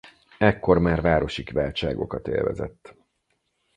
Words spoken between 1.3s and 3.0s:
kiváltságokat élvezett.